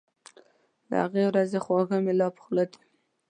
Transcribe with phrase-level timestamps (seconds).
[0.89, 2.79] د هغو ورځو خواږه مي لا په خوله دي